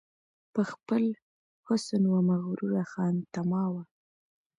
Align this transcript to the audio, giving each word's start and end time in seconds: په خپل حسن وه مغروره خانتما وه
په 0.53 0.61
خپل 0.71 1.03
حسن 1.67 2.03
وه 2.11 2.21
مغروره 2.29 2.83
خانتما 2.91 3.63
وه 3.73 3.83